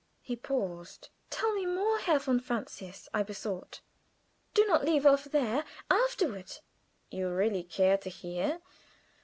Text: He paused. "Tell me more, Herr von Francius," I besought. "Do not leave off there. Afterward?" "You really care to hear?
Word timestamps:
He 0.23 0.35
paused. 0.35 1.09
"Tell 1.29 1.53
me 1.53 1.67
more, 1.67 1.99
Herr 1.99 2.17
von 2.17 2.39
Francius," 2.39 3.07
I 3.13 3.21
besought. 3.21 3.81
"Do 4.55 4.65
not 4.65 4.83
leave 4.83 5.05
off 5.05 5.25
there. 5.25 5.63
Afterward?" 5.91 6.53
"You 7.11 7.29
really 7.29 7.61
care 7.61 7.99
to 7.99 8.09
hear? 8.09 8.61